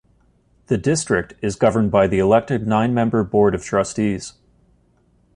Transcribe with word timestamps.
The 0.65 0.79
district 0.79 1.35
is 1.43 1.55
governed 1.55 1.91
by 1.91 2.07
the 2.07 2.17
elected 2.17 2.65
nine-member 2.65 3.23
Board 3.23 3.53
of 3.53 3.63
Trustees. 3.63 4.33